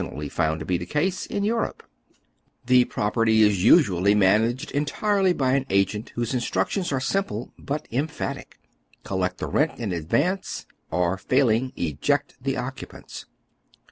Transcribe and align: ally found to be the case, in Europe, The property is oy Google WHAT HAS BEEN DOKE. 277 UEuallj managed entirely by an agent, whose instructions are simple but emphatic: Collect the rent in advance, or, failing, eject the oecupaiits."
ally 0.01 0.27
found 0.29 0.59
to 0.59 0.65
be 0.65 0.79
the 0.79 0.85
case, 0.87 1.27
in 1.27 1.43
Europe, 1.43 1.83
The 2.65 2.85
property 2.85 3.43
is 3.43 3.49
oy 3.49 3.51
Google 3.83 3.97
WHAT 4.01 4.07
HAS 4.07 4.13
BEEN 4.13 4.15
DOKE. 4.15 4.17
277 4.17 4.17
UEuallj 4.17 4.41
managed 4.57 4.71
entirely 4.71 5.33
by 5.33 5.51
an 5.53 5.65
agent, 5.69 6.11
whose 6.15 6.33
instructions 6.33 6.91
are 6.91 6.99
simple 6.99 7.53
but 7.59 7.87
emphatic: 7.91 8.57
Collect 9.03 9.37
the 9.37 9.45
rent 9.45 9.77
in 9.77 9.91
advance, 9.91 10.65
or, 10.89 11.19
failing, 11.19 11.71
eject 11.77 12.33
the 12.41 12.55
oecupaiits." 12.55 13.25